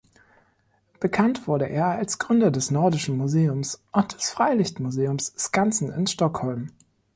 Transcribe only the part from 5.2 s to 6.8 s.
Skansen in Stockholm.